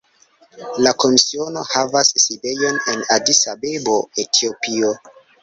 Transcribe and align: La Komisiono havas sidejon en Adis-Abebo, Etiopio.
La 0.85 0.93
Komisiono 1.03 1.63
havas 1.73 2.09
sidejon 2.23 2.81
en 2.95 3.05
Adis-Abebo, 3.19 4.01
Etiopio. 4.27 4.93